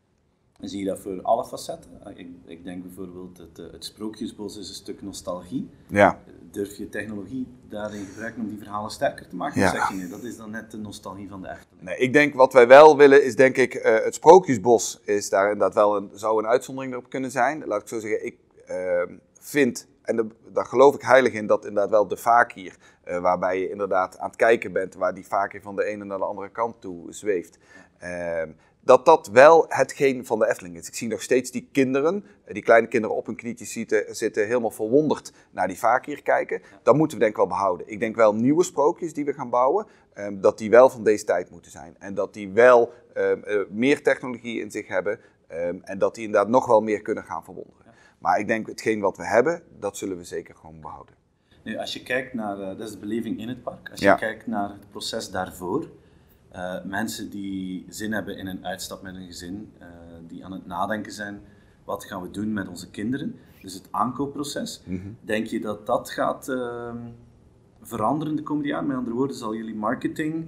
En 0.60 0.70
zie 0.70 0.80
je 0.80 0.86
dat 0.86 1.00
voor 1.00 1.22
alle 1.22 1.46
facetten? 1.46 1.92
Ik, 2.16 2.28
ik 2.46 2.64
denk 2.64 2.84
bijvoorbeeld 2.84 3.38
dat 3.38 3.66
uh, 3.66 3.72
het 3.72 3.86
Sprookjesbos 3.86 4.58
is 4.58 4.70
een 4.70 4.76
stuk 4.76 5.02
nostalgie. 5.02 5.70
Ja. 5.88 6.20
Durf 6.52 6.78
je 6.78 6.90
technologie 6.90 7.48
daarin 7.70 8.06
gebruiken 8.06 8.42
om 8.42 8.50
die 8.50 8.58
verhalen 8.58 8.92
sterker 8.92 9.28
te 9.28 9.36
maken? 9.36 9.62
Ja. 9.62 9.72
Zeg 9.72 9.90
je 9.90 9.96
nee, 9.96 10.08
dat 10.08 10.24
is 10.24 10.38
dan 10.38 10.52
net 10.52 10.72
de 10.72 10.78
nostalgie 10.78 11.30
van 11.30 11.42
de 11.42 11.50
Efteling? 11.50 11.82
Nee, 11.82 11.98
ik 11.98 12.14
denk 12.14 12.34
wat 12.34 12.54
wij 12.54 12.68
wel 12.68 12.98
willen 12.98 13.24
is 13.24 13.36
denk 13.36 13.58
ik, 13.58 13.74
uh, 13.74 13.82
het 13.84 14.16
Sprookjesbos 14.16 15.00
is 15.04 15.30
daar 15.30 15.52
inderdaad 15.52 15.74
wel 15.74 15.96
een, 15.96 16.10
zou 16.14 16.40
een 16.40 16.50
uitzondering 16.50 16.94
erop 16.94 17.10
kunnen 17.10 17.32
zijn. 17.32 17.66
Laat 17.66 17.82
ik 17.82 17.88
zo 17.88 18.00
zeggen, 18.00 18.26
ik 18.26 18.38
uh, 18.70 19.02
vind, 19.40 19.88
en 20.02 20.16
de, 20.16 20.28
daar 20.54 20.66
geloof 20.66 20.96
ik 20.96 21.02
heilig 21.02 21.34
in, 21.34 21.48
dat 21.48 21.66
inderdaad 21.66 21.90
wel 21.90 22.08
de 22.08 22.18
vakier, 22.18 22.76
uh, 23.08 23.20
waarbij 23.20 23.60
je 23.60 23.70
inderdaad 23.70 24.18
aan 24.18 24.28
het 24.28 24.36
kijken 24.36 24.72
bent, 24.72 24.96
waar 24.96 25.14
die 25.14 25.28
vakier 25.28 25.62
van 25.62 25.76
de 25.76 25.84
ene 25.84 26.06
naar 26.06 26.18
de 26.18 26.26
andere 26.26 26.50
kant 26.50 26.82
toe 26.82 27.14
zweeft. 27.14 27.58
Ehm, 27.98 28.50
dat 28.86 29.06
dat 29.06 29.28
wel 29.28 29.66
hetgeen 29.68 30.26
van 30.26 30.40
de 30.40 30.50
Efteling 30.50 30.78
is. 30.78 30.88
Ik 30.88 30.96
zie 30.96 31.08
nog 31.08 31.22
steeds 31.22 31.52
die 31.52 31.70
kinderen, 31.72 32.26
die 32.46 32.64
kleine 32.64 32.88
kinderen 32.88 33.16
op 33.16 33.26
hun 33.26 33.36
knietjes 33.36 33.72
zitten, 33.72 34.16
zitten 34.16 34.46
helemaal 34.46 34.72
verwonderd 34.72 35.34
naar 35.52 35.68
die 35.68 35.78
vakier 35.80 36.24
kijken. 36.24 36.62
Dat 36.84 36.96
moeten 36.96 37.18
we 37.18 37.24
denk 37.24 37.32
ik 37.36 37.38
wel 37.38 37.48
behouden. 37.58 37.90
Ik 37.90 38.00
denk 38.00 38.16
wel 38.16 38.36
nieuwe 38.36 38.64
sprookjes 38.64 39.14
die 39.14 39.26
we 39.26 39.34
gaan 39.34 39.50
bouwen, 39.50 39.86
um, 40.18 40.42
dat 40.42 40.58
die 40.58 40.70
wel 40.70 40.90
van 40.90 41.04
deze 41.04 41.26
tijd 41.26 41.50
moeten 41.50 41.72
zijn. 41.72 41.96
En 42.00 42.14
dat 42.14 42.34
die 42.34 42.50
wel 42.50 42.94
um, 43.18 43.44
uh, 43.48 43.62
meer 43.70 44.04
technologie 44.04 44.62
in 44.62 44.72
zich 44.72 44.88
hebben 44.88 45.20
um, 45.52 45.82
en 45.84 45.98
dat 45.98 46.16
die 46.16 46.26
inderdaad 46.26 46.50
nog 46.50 46.66
wel 46.66 46.82
meer 46.82 47.02
kunnen 47.02 47.24
gaan 47.24 47.44
verwonderen. 47.44 47.94
Maar 48.20 48.40
ik 48.40 48.48
denk 48.48 48.68
hetgeen 48.68 49.00
wat 49.00 49.18
we 49.18 49.26
hebben, 49.26 49.64
dat 49.80 49.98
zullen 49.98 50.18
we 50.18 50.24
zeker 50.24 50.56
gewoon 50.56 50.82
behouden. 50.82 51.16
Nu, 51.64 51.78
als 51.78 51.94
je 51.94 52.04
kijkt 52.04 52.34
naar, 52.34 52.60
uh, 52.60 52.68
dat 52.68 52.80
is 52.80 52.92
de 52.92 52.98
beleving 52.98 53.40
in 53.40 53.48
het 53.48 53.64
park, 53.64 53.90
als 53.92 54.00
je 54.00 54.06
Ja. 54.06 54.16
kijkt 54.16 54.48
naar 54.48 54.70
het 54.70 54.90
proces 54.90 55.32
daarvoor, 55.32 55.90
uh, 56.56 56.84
mensen 56.84 57.30
die 57.30 57.86
zin 57.90 58.14
hebben 58.14 58.38
in 58.38 58.48
een 58.48 58.66
uitstap 58.66 59.02
met 59.02 59.16
een 59.16 59.26
gezin, 59.26 59.72
uh, 59.80 59.88
die 60.28 60.46
aan 60.46 60.52
het 60.52 60.66
nadenken 60.66 61.12
zijn, 61.12 61.42
wat 61.84 62.06
gaan 62.06 62.22
we 62.22 62.30
doen 62.30 62.54
met 62.54 62.68
onze 62.68 62.90
kinderen? 62.90 63.36
Dus 63.62 63.74
het 63.74 63.88
aankoopproces. 63.92 64.82
Mm 64.86 65.18
Denk 65.22 65.48
je 65.48 65.60
dat 65.60 65.86
dat 65.86 66.10
gaat 66.10 66.50
uh, 66.50 66.94
veranderen 67.82 68.36
de 68.36 68.44
komende 68.44 68.70
jaren? 68.70 68.88
Met 68.88 68.98
andere 68.98 69.16
woorden, 69.16 69.36
zal 69.36 69.56
jullie 69.56 69.76
marketing 69.76 70.46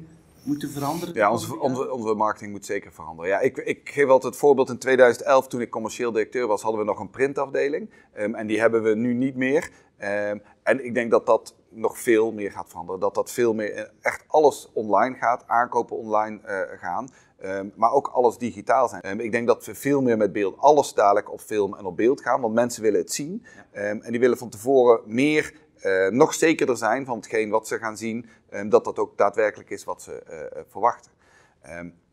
moeten 0.48 0.70
veranderen? 0.70 1.14
de 1.14 1.20
Ja, 1.20 1.32
onze, 1.32 1.60
onze, 1.60 1.92
onze 1.92 2.14
marketing 2.14 2.52
moet 2.52 2.66
zeker 2.66 2.94
veranderen. 2.94 3.32
Ja, 3.32 3.40
ik, 3.40 3.58
ik 3.58 3.90
geef 3.90 4.06
altijd 4.06 4.34
het 4.34 4.42
voorbeeld. 4.42 4.70
In 4.70 4.78
2011, 4.78 5.48
toen 5.48 5.62
ik 5.62 5.70
commercieel 5.70 6.12
directeur 6.12 6.48
was, 6.48 6.62
hadden 6.62 6.82
we 6.82 6.88
nog 6.88 7.00
een 7.00 7.10
printafdeling. 7.10 7.90
Um, 8.18 8.36
en 8.36 8.48
die 8.48 8.60
hebben 8.60 8.84
we 8.84 8.96
nu 8.96 9.14
niet 9.14 9.36
meer. 9.36 9.70
Um, 10.00 10.42
en 10.64 10.86
ik 10.86 10.94
denk 10.94 11.12
dat 11.12 11.26
dat 11.26 11.56
nog 11.70 11.98
veel 12.00 12.32
meer 12.32 12.52
gaat 12.52 12.70
veranderen. 12.70 13.00
Dat 13.00 13.16
dat 13.16 13.32
veel 13.32 13.54
meer, 13.54 13.92
echt 14.02 14.24
alles 14.28 14.70
online 14.74 15.16
gaat, 15.16 15.44
aankopen 15.48 15.98
online 15.98 16.40
uh, 16.46 16.80
gaan. 16.80 17.10
ehm, 17.40 17.70
maar 17.76 17.92
ook 17.92 18.08
alles 18.08 18.38
digitaal 18.38 18.88
zijn. 18.88 19.02
Ehm, 19.02 19.20
ik 19.20 19.32
denk 19.32 19.48
dat 19.48 19.66
we 19.66 19.76
veel 19.76 20.02
meer 20.02 20.18
met 20.18 20.32
beeld, 20.32 20.58
alles 20.58 20.94
dadelijk 20.94 21.32
op 21.32 21.40
film 21.40 21.76
en 21.76 21.86
op 21.86 21.98
beeld 21.98 22.22
gaan, 22.22 22.42
want 22.42 22.54
mensen 22.54 22.82
willen 22.82 23.00
het 23.00 23.14
zien. 23.14 23.46
Ehm, 23.72 24.00
en 24.02 24.12
die 24.12 24.20
willen 24.20 24.38
van 24.38 24.50
tevoren 24.50 25.02
meer, 25.06 25.54
uh, 25.84 26.08
nog 26.08 26.34
zekerder 26.34 26.78
zijn 26.78 27.06
van 27.06 27.18
hetgeen 27.18 27.50
wat 27.50 27.68
ze 27.68 27.78
gaan 27.78 27.98
zien, 27.98 28.26
dat 28.70 28.84
dat 28.84 29.00
ook 29.00 29.18
daadwerkelijk 29.18 29.70
is 29.70 29.84
wat 29.84 30.02
ze 30.02 30.24
uh, 30.30 30.62
verwachten. 30.68 31.12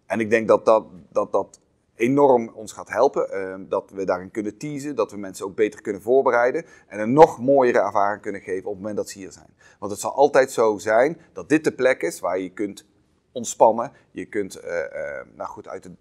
en 0.06 0.20
ik 0.20 0.30
denk 0.30 0.48
dat 0.48 0.64
dat, 0.64 0.84
dat, 1.10 1.32
dat 1.32 1.60
enorm 1.94 2.48
ons 2.48 2.72
gaat 2.72 2.88
helpen. 2.88 3.28
Uh, 3.32 3.68
dat 3.68 3.90
we 3.90 4.04
daarin 4.04 4.30
kunnen 4.30 4.56
teasen, 4.56 4.96
dat 4.96 5.10
we 5.10 5.16
mensen 5.16 5.46
ook 5.46 5.54
beter 5.54 5.82
kunnen 5.82 6.02
voorbereiden 6.02 6.64
en 6.86 7.00
een 7.00 7.12
nog 7.12 7.40
mooiere 7.40 7.78
ervaring 7.78 8.22
kunnen 8.22 8.40
geven 8.40 8.64
op 8.64 8.72
het 8.72 8.80
moment 8.80 8.96
dat 8.96 9.08
ze 9.08 9.18
hier 9.18 9.32
zijn. 9.32 9.54
Want 9.78 9.92
het 9.92 10.00
zal 10.00 10.14
altijd 10.14 10.52
zo 10.52 10.78
zijn 10.78 11.20
dat 11.32 11.48
dit 11.48 11.64
de 11.64 11.72
plek 11.72 12.02
is 12.02 12.20
waar 12.20 12.38
je 12.38 12.52
kunt 12.52 12.86
ontspannen, 13.32 13.92
je 14.10 14.24
kunt 14.26 14.60
nou 15.34 15.48
goed, 15.50 15.68
uit 15.68 15.82
de 15.82 15.92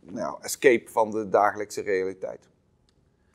nou, 0.00 0.38
escape 0.42 0.90
van 0.90 1.10
de 1.10 1.28
dagelijkse 1.28 1.80
realiteit. 1.80 2.48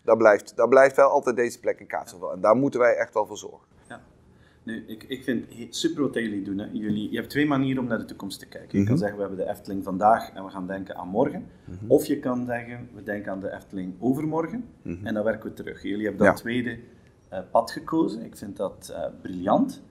Dat 0.05 0.17
blijft, 0.17 0.55
dat 0.55 0.69
blijft 0.69 0.95
wel 0.95 1.09
altijd 1.09 1.35
deze 1.35 1.59
plek 1.59 1.79
in 1.79 1.87
Kaatsheuvel 1.87 2.31
en 2.31 2.41
daar 2.41 2.55
moeten 2.55 2.79
wij 2.79 2.95
echt 2.95 3.13
wel 3.13 3.25
voor 3.25 3.37
zorgen. 3.37 3.67
Nu, 4.65 4.83
ik, 4.87 5.03
ik 5.03 5.23
vind 5.23 5.45
het 5.57 5.75
super 5.75 6.01
wat 6.01 6.13
jullie 6.13 6.41
doen. 6.41 6.57
Hè. 6.57 6.67
Jullie, 6.71 7.11
je 7.11 7.17
hebt 7.17 7.29
twee 7.29 7.45
manieren 7.45 7.81
om 7.81 7.89
naar 7.89 7.97
de 7.97 8.05
toekomst 8.05 8.39
te 8.39 8.47
kijken. 8.47 8.79
Je 8.79 8.85
kan 8.85 8.93
mhm. 8.93 9.01
zeggen, 9.01 9.17
we 9.17 9.25
hebben 9.25 9.45
de 9.45 9.51
Efteling 9.51 9.83
vandaag 9.83 10.31
en 10.31 10.43
we 10.43 10.49
gaan 10.49 10.67
denken 10.67 10.95
aan 10.95 11.07
morgen. 11.07 11.45
Mhm. 11.65 11.91
Of 11.91 12.05
je 12.05 12.19
kan 12.19 12.45
zeggen, 12.45 12.89
we 12.93 13.03
denken 13.03 13.31
aan 13.31 13.39
de 13.39 13.51
Efteling 13.51 13.93
overmorgen 13.99 14.65
en 15.03 15.13
dan 15.13 15.23
werken 15.23 15.49
we 15.49 15.55
terug. 15.55 15.83
Jullie 15.83 16.05
hebben 16.05 16.25
dat 16.25 16.37
tweede 16.37 16.79
uh, 17.33 17.39
pad 17.51 17.71
gekozen. 17.71 18.25
Ik 18.25 18.37
vind 18.37 18.57
dat 18.57 18.89
uh, 18.91 19.05
briljant. 19.21 19.83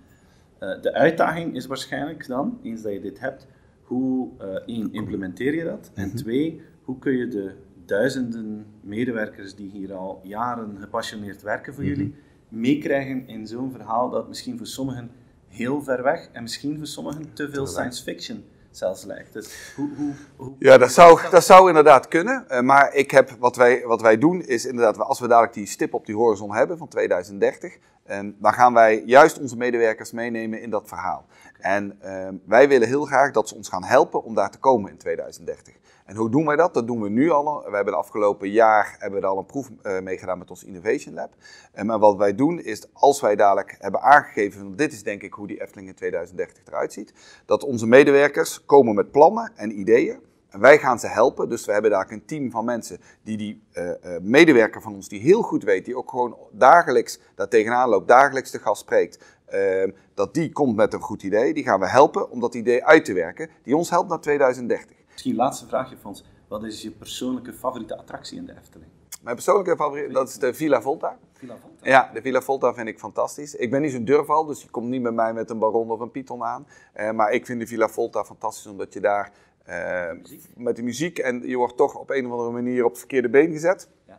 Uh, 0.61 0.83
de 0.83 0.93
uitdaging 0.93 1.55
is 1.55 1.67
waarschijnlijk 1.67 2.27
dan, 2.27 2.59
eens 2.63 2.83
dat 2.83 2.93
je 2.93 3.01
dit 3.01 3.21
hebt, 3.21 3.47
hoe, 3.83 4.31
één, 4.67 4.93
implementeer 4.93 5.55
je 5.55 5.65
dat? 5.65 5.91
En 5.95 6.09
mhm. 6.09 6.17
twee, 6.17 6.63
hoe 6.83 6.99
kun 6.99 7.17
je 7.17 7.29
de 7.29 7.55
duizenden 7.87 8.67
medewerkers 8.81 9.55
die 9.55 9.71
hier 9.71 9.95
al 9.95 10.21
jaren 10.23 10.77
gepassioneerd 10.81 11.43
werken 11.43 11.75
voor 11.75 11.85
jullie 11.85 12.15
meekrijgen 12.55 13.29
in 13.29 13.47
zo'n 13.47 13.71
verhaal 13.73 14.11
dat 14.11 14.29
misschien 14.29 14.57
voor 14.57 14.67
sommigen 14.67 15.11
heel 15.49 15.83
ver 15.83 16.03
weg 16.03 16.29
en 16.33 16.43
misschien 16.43 16.77
voor 16.77 16.87
sommigen 16.87 17.33
te 17.33 17.51
veel 17.51 17.67
science 17.67 18.03
fiction 18.03 18.45
zelfs 18.71 19.05
lijkt. 19.05 19.33
Dus 19.33 19.73
hoe, 19.77 19.91
hoe, 19.97 20.13
hoe 20.37 20.53
ja, 20.59 20.79
dat 20.79 20.93
zou, 20.93 21.21
dat 21.31 21.45
zou 21.45 21.69
inderdaad 21.69 22.09
kunnen. 22.09 22.45
Uh, 22.49 22.61
maar 22.61 22.95
ik 22.95 23.11
heb, 23.11 23.31
wat, 23.39 23.57
wij, 23.57 23.83
wat 23.87 24.01
wij 24.01 24.19
doen 24.19 24.43
is 24.43 24.67
inderdaad, 24.67 24.99
als 24.99 25.21
we 25.21 25.29
dadelijk 25.29 25.55
die 25.55 25.67
stip 25.67 25.95
op 25.95 26.07
die 26.07 26.15
horizon 26.15 26.55
hebben 26.55 26.79
van 26.79 26.89
2030, 26.89 27.77
um, 28.11 28.37
dan 28.39 28.53
gaan 28.53 28.75
wij 28.75 29.03
juist 29.07 29.39
onze 29.39 29.57
medewerkers 29.57 30.13
meenemen 30.13 30.63
in 30.63 30.71
dat 30.71 30.89
verhaal. 30.89 31.27
En 31.61 31.99
um, 32.13 32.43
wij 32.47 32.69
willen 32.69 32.89
heel 32.89 33.05
graag 33.05 33.31
dat 33.31 33.49
ze 33.49 33.55
ons 33.55 33.69
gaan 33.69 33.85
helpen 33.85 34.25
om 34.25 34.35
daar 34.35 34.51
te 34.51 34.59
komen 34.59 34.91
in 34.91 34.99
2030. 34.99 35.75
En 36.05 36.17
hoe 36.17 36.31
doen 36.31 36.47
wij 36.47 36.57
dat? 36.57 36.75
Dat 36.75 36.87
doen 36.87 37.03
we 37.03 37.09
nu 37.09 37.31
al. 37.31 37.45
We 37.45 37.75
hebben 37.75 37.93
de 37.93 37.99
afgelopen 37.99 38.51
jaar 38.51 38.97
hebben 38.99 39.21
we 39.21 39.27
al 39.27 39.39
een 39.39 39.47
proef 39.47 39.71
uh, 39.83 40.01
meegedaan 40.01 40.39
met 40.39 40.51
ons 40.51 40.65
Innovation 40.65 41.15
Lab. 41.15 41.35
En 41.73 41.87
maar 41.87 41.99
wat 41.99 42.17
wij 42.17 42.35
doen 42.35 42.61
is, 42.61 42.87
als 42.93 43.21
wij 43.21 43.37
dadelijk 43.37 43.77
hebben 43.79 44.01
aangegeven, 44.01 44.77
dit 44.77 44.93
is 44.93 45.03
denk 45.03 45.23
ik 45.23 45.33
hoe 45.33 45.47
die 45.47 45.63
Efteling 45.63 45.89
in 45.89 45.95
2030 45.95 46.63
eruit 46.67 46.93
ziet, 46.93 47.13
dat 47.47 47.65
onze 47.65 47.87
medewerkers 47.87 48.65
komen 48.65 48.95
met 48.95 49.11
plannen 49.11 49.53
en 49.57 49.79
ideeën. 49.79 50.19
En 50.49 50.61
wij 50.61 50.79
gaan 50.79 50.99
ze 50.99 51.07
helpen. 51.07 51.49
Dus 51.49 51.65
we 51.65 51.73
hebben 51.73 51.91
daar 51.91 52.11
een 52.11 52.25
team 52.25 52.51
van 52.51 52.65
mensen 52.65 53.01
die 53.23 53.37
die 53.37 53.63
uh, 53.73 53.85
uh, 53.85 53.95
medewerker 54.21 54.83
van 54.83 54.95
ons, 54.95 55.09
die 55.09 55.21
heel 55.21 55.43
goed 55.43 55.65
weet, 55.65 55.85
die 55.85 55.97
ook 55.97 56.11
gewoon 56.11 56.37
dagelijks 56.53 57.21
daar 57.35 57.49
tegenaan 57.49 57.89
loopt, 57.89 58.09
dagelijks 58.09 58.51
de 58.51 58.59
gast 58.59 58.81
spreekt, 58.81 59.25
uh, 59.55 59.93
dat 60.15 60.35
die 60.35 60.53
komt 60.53 60.77
met 60.77 60.93
een 60.93 61.01
goed 61.01 61.23
idee. 61.23 61.55
Die 61.55 61.65
gaan 61.65 61.81
we 61.81 61.89
helpen 61.89 62.31
om 62.31 62.41
dat 62.41 62.55
idee 62.55 62.85
uit 62.85 63.05
te 63.05 63.13
werken, 63.13 63.51
die 63.63 63.77
ons 63.77 63.91
helpt 63.91 64.09
naar 64.09 64.21
2030. 64.21 64.97
Misschien 65.15 65.35
laatste 65.35 65.67
vraagje, 65.67 65.97
Frans. 65.97 66.25
Wat 66.49 66.65
is 66.65 66.83
je 66.83 66.91
persoonlijke 66.91 67.53
favoriete 67.53 67.97
attractie 67.97 68.39
in 68.39 68.45
de 68.45 68.57
Efteling? 68.57 68.91
Mijn 69.23 69.35
persoonlijke 69.37 69.77
favoriet, 69.77 70.13
dat 70.13 70.29
is 70.29 70.39
de 70.39 70.55
Villa 70.55 70.83
Volta. 70.83 71.19
Villa 71.33 71.57
Volta? 71.57 71.89
Ja, 71.89 72.11
de 72.13 72.23
Villa 72.23 72.41
Volta 72.41 72.75
vind 72.75 72.89
ik 72.89 72.99
fantastisch. 72.99 73.55
Ik 73.55 73.71
ben 73.71 73.83
niet 73.83 73.93
zo'n 73.93 74.05
durval, 74.05 74.45
dus 74.45 74.63
je 74.63 74.71
komt 74.71 74.89
niet 74.89 75.03
met 75.03 75.15
mij 75.15 75.33
met 75.33 75.51
een 75.51 75.59
baron 75.59 75.91
of 75.91 76.01
een 76.01 76.11
python 76.11 76.43
aan. 76.43 76.67
Uh, 76.97 77.11
maar 77.11 77.33
ik 77.33 77.47
vind 77.47 77.61
de 77.61 77.67
Villa 77.67 77.89
Volta 77.89 78.25
fantastisch, 78.25 78.67
omdat 78.67 78.93
je 78.93 79.01
daar 79.01 79.33
uh, 79.69 80.11
met 80.57 80.77
de 80.77 80.83
muziek 80.83 81.19
en 81.19 81.49
je 81.49 81.57
wordt 81.57 81.77
toch 81.77 81.95
op 81.95 82.11
een 82.11 82.27
of 82.27 82.33
andere 82.33 82.51
manier 82.51 82.85
op 82.85 82.91
het 82.91 82.99
verkeerde 82.99 83.29
been 83.29 83.53
gezet. 83.53 83.89
Ja. 84.07 84.19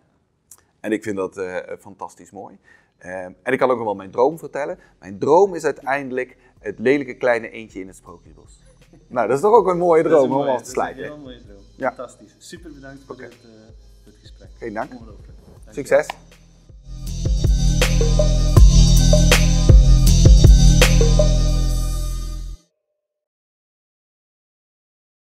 En 0.79 0.91
ik 0.91 1.03
vind 1.03 1.15
dat 1.15 1.37
uh, 1.37 1.57
fantastisch 1.79 2.31
mooi. 2.31 2.57
en 2.97 3.35
ik 3.43 3.59
kan 3.59 3.69
ook 3.69 3.77
nog 3.77 3.85
wel 3.85 3.95
mijn 3.95 4.11
droom 4.11 4.37
vertellen. 4.39 4.79
Mijn 4.99 5.19
droom 5.19 5.55
is 5.55 5.63
uiteindelijk 5.63 6.37
het 6.59 6.79
lelijke 6.79 7.15
kleine 7.15 7.49
eentje 7.49 7.79
in 7.79 7.87
het 7.87 7.95
sprookjesbos. 7.95 8.63
Nou, 9.07 9.27
dat 9.27 9.35
is 9.35 9.41
toch 9.43 9.53
ook 9.53 9.67
een 9.67 9.77
mooie 9.77 10.03
droom 10.03 10.33
om 10.33 10.47
af 10.47 10.61
te 10.61 10.69
sluiten. 10.69 11.07
Dat 11.07 11.17
is 11.17 11.23
mooie 11.23 11.41
droom. 11.47 11.63
Ja. 11.75 11.93
Fantastisch. 11.93 12.35
Super 12.37 12.73
bedankt 12.73 13.03
voor, 13.05 13.15
okay. 13.15 13.27
dit, 13.27 13.37
eh, 13.43 13.49
het 14.03 14.15
gesprek. 14.21 14.49
Geen 14.57 14.73
dank. 14.73 14.91
Succes. 15.71 16.07